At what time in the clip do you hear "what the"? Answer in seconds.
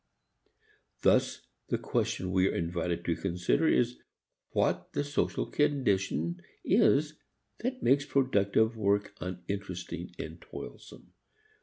4.49-5.03